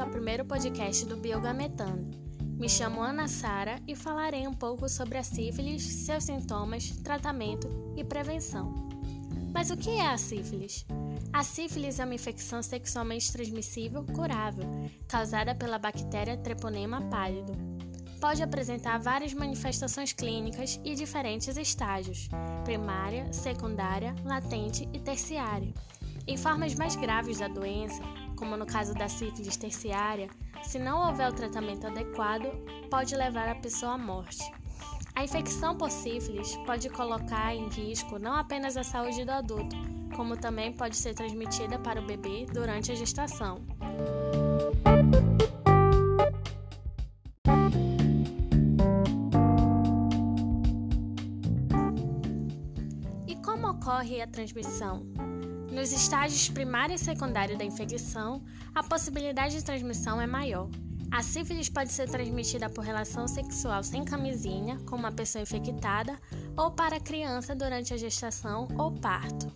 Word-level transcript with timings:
ao 0.00 0.08
primeiro 0.08 0.44
podcast 0.46 1.04
do 1.04 1.16
Biogametando. 1.16 2.10
Me 2.58 2.68
chamo 2.68 3.02
Ana 3.02 3.28
Sara 3.28 3.78
e 3.86 3.94
falarei 3.94 4.46
um 4.46 4.52
pouco 4.54 4.88
sobre 4.88 5.18
a 5.18 5.22
sífilis, 5.22 5.82
seus 5.82 6.24
sintomas, 6.24 6.90
tratamento 7.04 7.68
e 7.96 8.02
prevenção. 8.02 8.88
Mas 9.52 9.70
o 9.70 9.76
que 9.76 9.90
é 9.90 10.06
a 10.06 10.16
sífilis? 10.16 10.86
A 11.32 11.42
sífilis 11.42 11.98
é 11.98 12.04
uma 12.04 12.14
infecção 12.14 12.62
sexualmente 12.62 13.30
transmissível 13.30 14.04
curável, 14.14 14.64
causada 15.06 15.54
pela 15.54 15.78
bactéria 15.78 16.36
Treponema 16.36 17.02
pálido. 17.10 17.52
Pode 18.20 18.42
apresentar 18.42 18.98
várias 18.98 19.34
manifestações 19.34 20.12
clínicas 20.12 20.80
e 20.82 20.94
diferentes 20.94 21.56
estágios: 21.56 22.28
primária, 22.64 23.30
secundária, 23.32 24.14
latente 24.24 24.88
e 24.94 24.98
terciária. 24.98 25.74
Em 26.26 26.36
formas 26.36 26.74
mais 26.74 26.96
graves 26.96 27.38
da 27.38 27.48
doença, 27.48 28.02
como 28.40 28.56
no 28.56 28.64
caso 28.64 28.94
da 28.94 29.06
sífilis 29.06 29.58
terciária, 29.58 30.30
se 30.62 30.78
não 30.78 31.06
houver 31.06 31.28
o 31.28 31.34
tratamento 31.34 31.86
adequado, 31.86 32.46
pode 32.90 33.14
levar 33.14 33.46
a 33.50 33.54
pessoa 33.54 33.92
à 33.92 33.98
morte. 33.98 34.42
A 35.14 35.22
infecção 35.22 35.76
por 35.76 35.90
sífilis 35.90 36.56
pode 36.64 36.88
colocar 36.88 37.54
em 37.54 37.68
risco 37.68 38.18
não 38.18 38.34
apenas 38.34 38.78
a 38.78 38.82
saúde 38.82 39.26
do 39.26 39.30
adulto, 39.30 39.76
como 40.16 40.38
também 40.38 40.72
pode 40.72 40.96
ser 40.96 41.14
transmitida 41.14 41.78
para 41.78 42.00
o 42.00 42.06
bebê 42.06 42.46
durante 42.50 42.90
a 42.90 42.94
gestação. 42.94 43.58
E 53.26 53.36
como 53.44 53.68
ocorre 53.68 54.22
a 54.22 54.26
transmissão? 54.26 55.29
Nos 55.70 55.92
estágios 55.92 56.48
primário 56.48 56.96
e 56.96 56.98
secundário 56.98 57.56
da 57.56 57.64
infecção, 57.64 58.42
a 58.74 58.82
possibilidade 58.82 59.56
de 59.56 59.64
transmissão 59.64 60.20
é 60.20 60.26
maior. 60.26 60.68
A 61.12 61.22
sífilis 61.22 61.68
pode 61.68 61.92
ser 61.92 62.08
transmitida 62.08 62.68
por 62.68 62.84
relação 62.84 63.28
sexual 63.28 63.82
sem 63.84 64.04
camisinha, 64.04 64.78
com 64.80 64.96
uma 64.96 65.12
pessoa 65.12 65.42
infectada, 65.42 66.18
ou 66.56 66.72
para 66.72 66.96
a 66.96 67.00
criança 67.00 67.54
durante 67.54 67.94
a 67.94 67.96
gestação 67.96 68.66
ou 68.76 68.90
parto. 68.90 69.46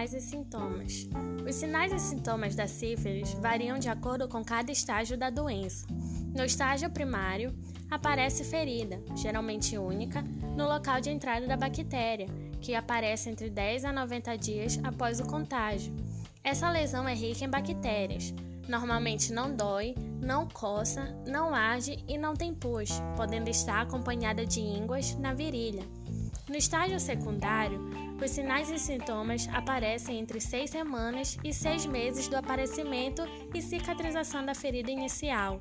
Sinais 0.00 0.14
e 0.14 0.20
sintomas? 0.20 1.08
Os 1.46 1.54
sinais 1.56 1.92
e 1.92 1.98
sintomas 1.98 2.54
da 2.54 2.66
sífilis 2.66 3.34
variam 3.34 3.78
de 3.78 3.88
acordo 3.90 4.26
com 4.28 4.42
cada 4.42 4.72
estágio 4.72 5.18
da 5.18 5.28
doença. 5.28 5.86
No 6.34 6.42
estágio 6.42 6.88
primário, 6.88 7.54
aparece 7.90 8.42
ferida, 8.44 9.02
geralmente 9.14 9.76
única, 9.76 10.22
no 10.56 10.66
local 10.66 11.02
de 11.02 11.10
entrada 11.10 11.46
da 11.46 11.56
bactéria, 11.56 12.26
que 12.62 12.74
aparece 12.74 13.28
entre 13.28 13.50
10 13.50 13.84
a 13.84 13.92
90 13.92 14.38
dias 14.38 14.80
após 14.82 15.20
o 15.20 15.26
contágio. 15.26 15.94
Essa 16.42 16.70
lesão 16.70 17.06
é 17.06 17.14
rica 17.14 17.44
em 17.44 17.50
bactérias. 17.50 18.32
Normalmente 18.68 19.32
não 19.32 19.54
dói, 19.54 19.94
não 20.22 20.48
coça, 20.48 21.14
não 21.26 21.54
arde 21.54 22.02
e 22.08 22.16
não 22.16 22.34
tem 22.34 22.54
pus, 22.54 22.88
podendo 23.16 23.50
estar 23.50 23.82
acompanhada 23.82 24.46
de 24.46 24.60
ínguas 24.60 25.14
na 25.18 25.34
virilha. 25.34 25.82
No 26.48 26.56
estágio 26.56 26.98
secundário, 26.98 27.80
os 28.24 28.30
sinais 28.30 28.70
e 28.70 28.78
sintomas 28.78 29.48
aparecem 29.52 30.18
entre 30.18 30.40
seis 30.40 30.70
semanas 30.70 31.38
e 31.42 31.52
seis 31.52 31.86
meses 31.86 32.28
do 32.28 32.36
aparecimento 32.36 33.22
e 33.54 33.62
cicatrização 33.62 34.44
da 34.44 34.54
ferida 34.54 34.90
inicial. 34.90 35.60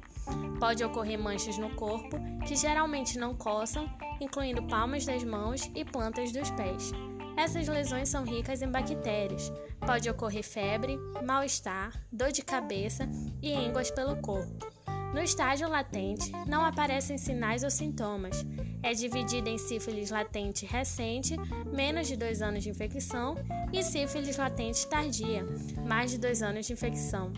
Pode 0.60 0.84
ocorrer 0.84 1.18
manchas 1.18 1.58
no 1.58 1.70
corpo, 1.76 2.18
que 2.46 2.56
geralmente 2.56 3.18
não 3.18 3.34
coçam, 3.34 3.90
incluindo 4.20 4.68
palmas 4.68 5.06
das 5.06 5.24
mãos 5.24 5.72
e 5.74 5.86
plantas 5.86 6.32
dos 6.32 6.52
pés. 6.52 6.92
Essas 7.38 7.68
lesões 7.68 8.10
são 8.10 8.26
ricas 8.26 8.62
em 8.62 8.70
bactérias. 8.70 9.52
Pode 9.80 10.10
ocorrer 10.10 10.44
febre, 10.44 10.98
mal-estar, 11.26 11.94
dor 12.12 12.32
de 12.32 12.42
cabeça 12.42 13.08
e 13.42 13.54
ínguas 13.54 13.90
pelo 13.90 14.18
corpo. 14.18 14.68
No 15.14 15.22
estágio 15.22 15.70
latente, 15.70 16.32
não 16.46 16.64
aparecem 16.64 17.18
sinais 17.18 17.64
ou 17.64 17.72
sintomas. 17.72 18.46
É 18.82 18.94
dividida 18.94 19.50
em 19.50 19.58
sífilis 19.58 20.10
latente 20.10 20.66
recente, 20.66 21.36
menos 21.66 22.08
de 22.08 22.16
2 22.16 22.42
anos 22.42 22.64
de 22.64 22.70
infecção, 22.70 23.36
e 23.74 23.84
sífilis 23.84 24.38
latente 24.38 24.88
tardia, 24.88 25.46
mais 25.86 26.12
de 26.12 26.18
2 26.18 26.42
anos 26.42 26.66
de 26.66 26.74
infecção. 26.74 27.34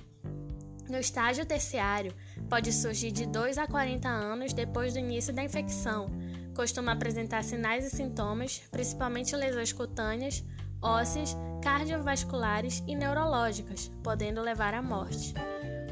No 0.87 0.97
estágio 0.97 1.45
terciário, 1.45 2.13
pode 2.49 2.71
surgir 2.71 3.11
de 3.11 3.25
2 3.25 3.57
a 3.57 3.65
40 3.65 4.07
anos 4.07 4.53
depois 4.53 4.93
do 4.93 4.99
início 4.99 5.33
da 5.33 5.43
infecção. 5.43 6.11
Costuma 6.53 6.91
apresentar 6.91 7.43
sinais 7.43 7.85
e 7.85 7.89
sintomas, 7.89 8.61
principalmente 8.69 9.35
lesões 9.35 9.71
cutâneas, 9.71 10.43
ósseas, 10.81 11.35
cardiovasculares 11.63 12.83
e 12.87 12.95
neurológicas, 12.95 13.89
podendo 14.03 14.41
levar 14.41 14.73
à 14.73 14.81
morte. 14.81 15.33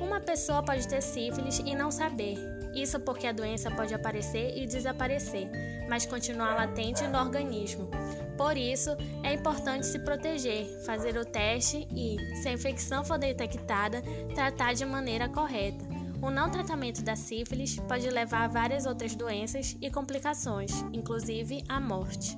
Uma 0.01 0.19
pessoa 0.19 0.61
pode 0.61 0.87
ter 0.87 1.01
sífilis 1.01 1.59
e 1.59 1.73
não 1.73 1.89
saber. 1.89 2.58
Isso 2.73 2.99
porque 2.99 3.27
a 3.27 3.31
doença 3.31 3.71
pode 3.71 3.93
aparecer 3.93 4.57
e 4.57 4.65
desaparecer, 4.65 5.49
mas 5.89 6.05
continuar 6.05 6.55
latente 6.55 7.07
no 7.07 7.17
organismo. 7.17 7.89
Por 8.37 8.55
isso, 8.55 8.91
é 9.23 9.33
importante 9.33 9.85
se 9.85 9.99
proteger, 9.99 10.65
fazer 10.85 11.17
o 11.17 11.25
teste 11.25 11.87
e, 11.95 12.17
se 12.37 12.47
a 12.47 12.53
infecção 12.53 13.03
for 13.03 13.17
detectada, 13.17 14.01
tratar 14.33 14.73
de 14.73 14.85
maneira 14.85 15.27
correta. 15.27 15.83
O 16.21 16.29
não 16.29 16.51
tratamento 16.51 17.01
da 17.01 17.15
sífilis 17.15 17.77
pode 17.87 18.09
levar 18.09 18.43
a 18.43 18.47
várias 18.47 18.85
outras 18.85 19.15
doenças 19.15 19.77
e 19.81 19.89
complicações, 19.89 20.71
inclusive 20.93 21.63
a 21.67 21.79
morte. 21.79 22.37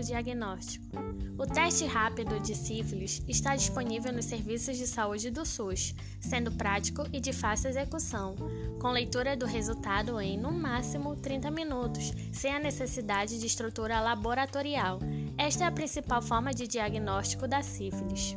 Diagnóstico. 0.00 0.86
O 1.38 1.46
teste 1.46 1.84
rápido 1.84 2.38
de 2.40 2.54
sífilis 2.54 3.22
está 3.26 3.56
disponível 3.56 4.12
nos 4.12 4.26
serviços 4.26 4.76
de 4.76 4.86
saúde 4.86 5.30
do 5.30 5.44
SUS, 5.44 5.94
sendo 6.20 6.52
prático 6.52 7.04
e 7.12 7.20
de 7.20 7.32
fácil 7.32 7.70
execução, 7.70 8.36
com 8.80 8.90
leitura 8.90 9.36
do 9.36 9.46
resultado 9.46 10.20
em, 10.20 10.38
no 10.38 10.52
máximo, 10.52 11.16
30 11.16 11.50
minutos, 11.50 12.12
sem 12.32 12.54
a 12.54 12.58
necessidade 12.58 13.38
de 13.40 13.46
estrutura 13.46 14.00
laboratorial. 14.00 15.00
Esta 15.36 15.64
é 15.64 15.66
a 15.66 15.72
principal 15.72 16.22
forma 16.22 16.52
de 16.52 16.68
diagnóstico 16.68 17.48
da 17.48 17.62
sífilis. 17.62 18.36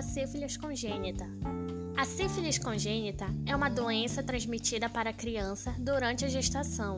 A 0.00 0.02
sífilis 0.02 0.56
congênita? 0.56 1.26
A 1.94 2.06
sífilis 2.06 2.56
congênita 2.56 3.26
é 3.44 3.54
uma 3.54 3.68
doença 3.68 4.22
transmitida 4.22 4.88
para 4.88 5.10
a 5.10 5.12
criança 5.12 5.74
durante 5.78 6.24
a 6.24 6.28
gestação, 6.28 6.96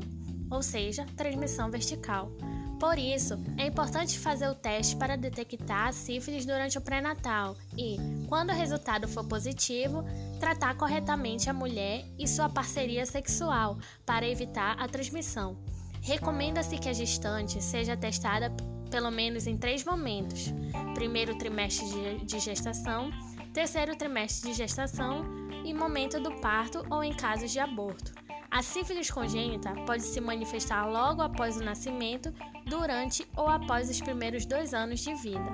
ou 0.48 0.62
seja, 0.62 1.04
transmissão 1.16 1.68
vertical. 1.68 2.30
Por 2.78 2.96
isso, 2.96 3.34
é 3.58 3.66
importante 3.66 4.20
fazer 4.20 4.46
o 4.46 4.54
teste 4.54 4.94
para 4.94 5.16
detectar 5.16 5.88
a 5.88 5.92
sífilis 5.92 6.46
durante 6.46 6.78
o 6.78 6.80
pré-natal 6.80 7.56
e, 7.76 7.96
quando 8.28 8.50
o 8.50 8.56
resultado 8.56 9.08
for 9.08 9.24
positivo, 9.24 10.04
tratar 10.38 10.76
corretamente 10.76 11.50
a 11.50 11.52
mulher 11.52 12.04
e 12.16 12.28
sua 12.28 12.48
parceria 12.48 13.04
sexual 13.04 13.78
para 14.06 14.28
evitar 14.28 14.80
a 14.80 14.86
transmissão. 14.86 15.56
Recomenda-se 16.00 16.78
que 16.78 16.88
a 16.88 16.92
gestante 16.92 17.60
seja 17.60 17.96
testada 17.96 18.48
pelo 18.92 19.10
menos 19.10 19.46
em 19.46 19.56
três 19.56 19.84
momentos: 19.84 20.52
primeiro 20.94 21.36
trimestre 21.38 22.24
de 22.24 22.38
gestação, 22.38 23.10
terceiro 23.52 23.96
trimestre 23.96 24.50
de 24.50 24.56
gestação 24.56 25.24
e 25.64 25.72
momento 25.72 26.20
do 26.20 26.30
parto 26.40 26.84
ou 26.90 27.02
em 27.02 27.12
casos 27.12 27.50
de 27.50 27.58
aborto. 27.58 28.12
A 28.50 28.62
sífilis 28.62 29.10
congênita 29.10 29.72
pode 29.86 30.02
se 30.02 30.20
manifestar 30.20 30.84
logo 30.84 31.22
após 31.22 31.56
o 31.56 31.64
nascimento, 31.64 32.30
durante 32.66 33.26
ou 33.34 33.48
após 33.48 33.88
os 33.88 33.98
primeiros 33.98 34.44
dois 34.44 34.74
anos 34.74 35.00
de 35.00 35.14
vida. 35.14 35.50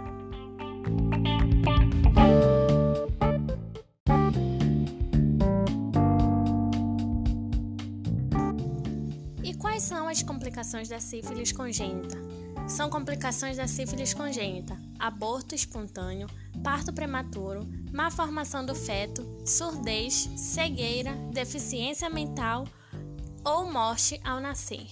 E 9.45 9.55
quais 9.55 9.85
são 9.85 10.09
as 10.09 10.25
complicações 10.25 10.89
da 10.89 10.99
sífilis 10.99 11.53
congênita? 11.53 12.19
São 12.69 12.91
complicações 12.91 13.57
da 13.57 13.67
sífilis 13.67 14.13
congênita, 14.13 14.77
aborto 14.99 15.55
espontâneo, 15.55 16.29
parto 16.63 16.93
prematuro, 16.93 17.67
má 17.91 18.11
formação 18.11 18.65
do 18.65 18.75
feto, 18.75 19.27
surdez, 19.43 20.29
cegueira, 20.37 21.15
deficiência 21.33 22.11
mental 22.11 22.67
ou 23.43 23.73
morte 23.73 24.21
ao 24.23 24.39
nascer. 24.39 24.87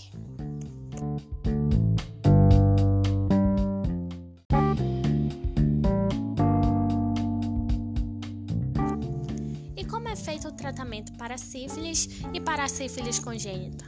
E 9.76 9.84
como 9.84 10.08
é 10.08 10.16
feito 10.16 10.48
o 10.48 10.52
tratamento 10.52 11.12
para 11.18 11.36
sífilis 11.36 12.08
e 12.32 12.40
para 12.40 12.66
sífilis 12.68 13.18
congênita. 13.18 13.84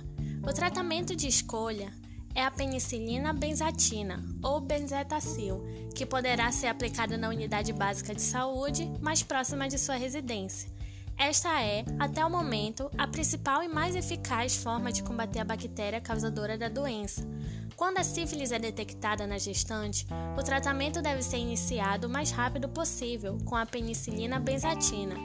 O 0.47 0.53
tratamento 0.53 1.17
de 1.17 1.27
escolha 1.27 1.91
é 2.39 2.45
a 2.45 2.53
penicilina 2.53 3.33
benzatina 3.33 4.25
ou 4.41 4.61
benzetacil, 4.61 5.61
que 5.93 6.07
poderá 6.07 6.53
ser 6.53 6.69
aplicada 6.69 7.19
na 7.19 7.29
unidade 7.29 7.73
básica 7.73 8.15
de 8.15 8.23
saúde 8.23 8.89
mais 9.01 9.25
próxima 9.25 9.67
de 9.67 9.77
sua 9.77 9.97
residência. 9.97 10.71
Esta 11.19 11.61
é, 11.61 11.85
até 11.99 12.25
o 12.25 12.31
momento, 12.31 12.89
a 12.97 13.09
principal 13.09 13.65
e 13.65 13.69
mais 13.69 13.97
eficaz 13.97 14.55
forma 14.55 14.93
de 14.93 15.03
combater 15.03 15.41
a 15.41 15.45
bactéria 15.45 16.01
causadora 16.01 16.57
da 16.57 16.69
doença. 16.69 17.27
Quando 17.75 17.99
a 17.99 18.05
sífilis 18.05 18.53
é 18.53 18.59
detectada 18.61 19.27
na 19.27 19.37
gestante, 19.37 20.07
o 20.39 20.43
tratamento 20.45 21.03
deve 21.03 21.25
ser 21.25 21.39
iniciado 21.39 22.07
o 22.07 22.11
mais 22.11 22.31
rápido 22.31 22.69
possível 22.69 23.37
com 23.45 23.57
a 23.57 23.67
penicilina 23.67 24.39
benzatina. 24.39 25.17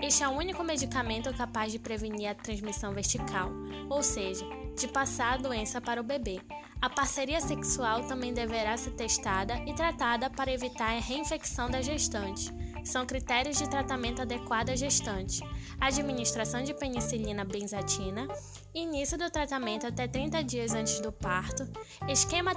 Este 0.00 0.22
é 0.22 0.28
o 0.28 0.32
único 0.32 0.62
medicamento 0.62 1.34
capaz 1.34 1.72
de 1.72 1.80
prevenir 1.80 2.30
a 2.30 2.34
transmissão 2.34 2.94
vertical, 2.94 3.50
ou 3.88 4.04
seja, 4.04 4.46
de 4.80 4.88
passar 4.88 5.34
a 5.34 5.36
doença 5.36 5.80
para 5.80 6.00
o 6.00 6.04
bebê. 6.04 6.40
A 6.80 6.88
parceria 6.88 7.40
sexual 7.40 8.04
também 8.04 8.32
deverá 8.32 8.76
ser 8.76 8.92
testada 8.92 9.54
e 9.66 9.74
tratada 9.74 10.30
para 10.30 10.52
evitar 10.52 10.96
a 10.96 11.00
reinfecção 11.00 11.70
da 11.70 11.82
gestante 11.82 12.52
são 12.84 13.06
critérios 13.06 13.58
de 13.58 13.68
tratamento 13.68 14.22
adequado 14.22 14.70
à 14.70 14.76
gestante, 14.76 15.42
administração 15.80 16.62
de 16.62 16.74
penicilina 16.74 17.44
benzatina, 17.44 18.26
início 18.74 19.18
do 19.18 19.30
tratamento 19.30 19.86
até 19.86 20.06
30 20.06 20.42
dias 20.42 20.74
antes 20.74 21.00
do 21.00 21.12
parto, 21.12 21.68
esquema 22.08 22.52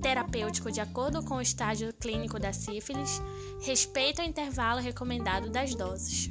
terapêutico 0.00 0.70
de 0.70 0.80
acordo 0.80 1.24
com 1.24 1.36
o 1.36 1.42
estágio 1.42 1.92
clínico 1.94 2.38
da 2.38 2.52
sífilis, 2.52 3.20
respeito 3.62 4.20
ao 4.20 4.26
intervalo 4.26 4.80
recomendado 4.80 5.50
das 5.50 5.74
doses. 5.74 6.30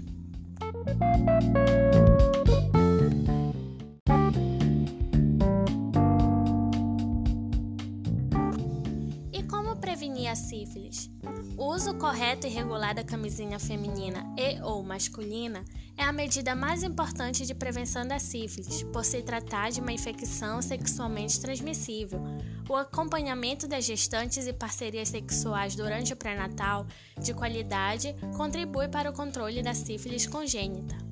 O 11.57 11.74
uso 11.74 11.95
correto 11.95 12.48
e 12.48 12.50
regular 12.50 12.94
da 12.94 13.04
camisinha 13.04 13.60
feminina 13.60 14.24
e 14.38 14.62
ou 14.62 14.84
masculina 14.84 15.63
é 15.98 16.04
a 16.04 16.12
medida 16.12 16.56
mais 16.56 16.84
importante 16.84 17.45
de 17.45 17.56
prevenção 17.56 18.07
da 18.07 18.19
sífilis, 18.19 18.84
por 18.84 19.04
se 19.04 19.22
tratar 19.24 19.72
de 19.72 19.81
uma 19.81 19.92
infecção 19.92 20.62
sexualmente 20.62 21.39
transmissível. 21.39 22.22
O 22.69 22.75
acompanhamento 22.75 23.68
das 23.68 23.86
gestantes 23.86 24.45
e 24.45 24.54
parcerias 24.54 25.10
sexuais 25.10 25.75
durante 25.75 26.13
o 26.13 26.18
pré-natal 26.18 26.86
de 27.19 27.34
qualidade 27.34 28.16
contribui 28.36 28.88
para 28.88 29.10
o 29.10 29.13
controle 29.13 29.63
da 29.63 29.74
sífilis 29.74 30.28
congênita. 30.28 31.06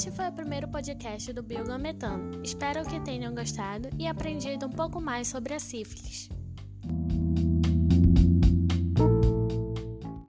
Este 0.00 0.10
foi 0.10 0.28
o 0.28 0.32
primeiro 0.32 0.66
podcast 0.66 1.30
do 1.30 1.42
Biogametano. 1.42 2.40
Espero 2.42 2.86
que 2.86 2.98
tenham 3.00 3.34
gostado 3.34 3.90
e 3.98 4.06
aprendido 4.06 4.64
um 4.64 4.70
pouco 4.70 4.98
mais 4.98 5.28
sobre 5.28 5.52
a 5.52 5.58
sífilis. 5.58 6.39